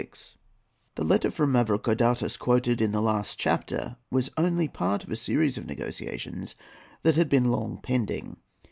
[0.95, 5.59] ]The letter from Mavrocordatos quoted in the last chapter was only part of a series
[5.59, 6.55] of negotiations
[7.03, 8.37] that had been long pending.